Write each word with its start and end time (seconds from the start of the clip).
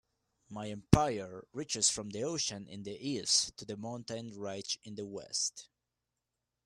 My 0.49 0.71
empire 0.71 1.45
reaches 1.53 1.91
from 1.91 2.09
the 2.09 2.23
ocean 2.23 2.65
in 2.67 2.81
the 2.81 2.95
East 2.99 3.55
to 3.57 3.65
the 3.65 3.77
mountain 3.77 4.35
ridge 4.35 4.79
in 4.83 4.95
the 4.95 5.05
West. 5.05 5.69